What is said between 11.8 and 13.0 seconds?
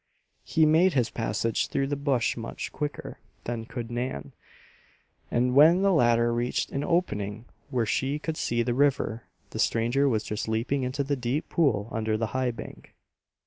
under the high bank.